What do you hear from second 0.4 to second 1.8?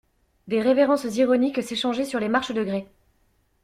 Des révérences ironiques